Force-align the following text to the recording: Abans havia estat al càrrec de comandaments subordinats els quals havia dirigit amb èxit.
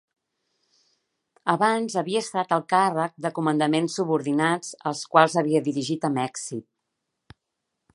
Abans 1.53 1.97
havia 2.03 2.23
estat 2.25 2.55
al 2.57 2.65
càrrec 2.73 3.15
de 3.27 3.33
comandaments 3.37 4.01
subordinats 4.01 4.75
els 4.93 5.07
quals 5.15 5.41
havia 5.43 5.67
dirigit 5.71 6.13
amb 6.13 6.23
èxit. 6.29 6.71